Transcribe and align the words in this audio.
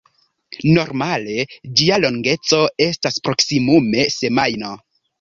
Normale 0.77 1.35
ĝia 1.81 2.01
longeco 2.05 2.65
estas 2.89 3.23
proksimume 3.31 4.11
semajno. 4.19 4.77